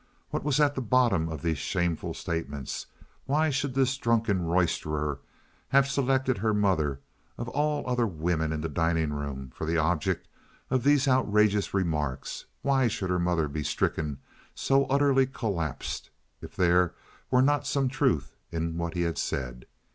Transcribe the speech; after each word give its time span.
What 0.31 0.43
was 0.43 0.59
at 0.59 0.73
the 0.73 0.81
bottom 0.81 1.29
of 1.29 1.43
these 1.43 1.59
shameful 1.59 2.15
statements? 2.15 2.87
Why 3.27 3.51
should 3.51 3.75
this 3.75 3.95
drunken 3.97 4.41
roisterer 4.41 5.19
have 5.67 5.85
selected 5.87 6.39
her 6.39 6.55
mother, 6.55 7.01
of 7.37 7.47
all 7.49 7.87
other 7.87 8.07
women 8.07 8.51
in 8.51 8.61
the 8.61 8.67
dining 8.67 9.13
room, 9.13 9.51
for 9.53 9.65
the 9.67 9.77
object 9.77 10.27
of 10.71 10.83
these 10.83 11.07
outrageous 11.07 11.75
remarks? 11.75 12.45
Why 12.63 12.87
should 12.87 13.11
her 13.11 13.19
mother 13.19 13.47
be 13.47 13.61
stricken, 13.61 14.17
so 14.55 14.85
utterly 14.85 15.27
collapsed, 15.27 16.09
if 16.41 16.55
there 16.55 16.95
were 17.29 17.43
not 17.43 17.67
some 17.67 17.87
truth 17.87 18.35
in 18.51 18.79
what 18.79 18.95
he 18.95 19.03
had 19.03 19.19
said? 19.19 19.67